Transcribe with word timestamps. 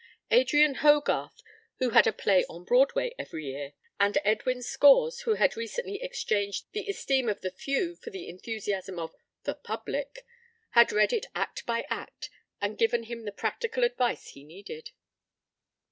Adrian 0.31 0.73
Hogarth, 0.77 1.43
who 1.77 1.91
had 1.91 2.07
a 2.07 2.11
play 2.11 2.43
on 2.49 2.63
Broadway 2.63 3.13
every 3.19 3.45
year, 3.45 3.73
and 3.99 4.17
Edwin 4.25 4.63
Scores, 4.63 5.19
who 5.19 5.35
had 5.35 5.55
recently 5.55 6.01
exchanged 6.01 6.65
the 6.71 6.87
esteem 6.87 7.29
of 7.29 7.41
the 7.41 7.51
few 7.51 7.95
for 7.97 8.09
the 8.09 8.27
enthusiasm 8.27 8.97
of 8.97 9.13
The 9.43 9.53
Public, 9.53 10.25
had 10.71 10.91
read 10.91 11.13
it 11.13 11.27
act 11.35 11.67
by 11.67 11.85
act 11.87 12.31
and 12.59 12.79
given 12.79 13.03
him 13.03 13.25
the 13.25 13.31
practical 13.31 13.83
advice 13.83 14.29
he 14.29 14.43
needed. 14.43 14.89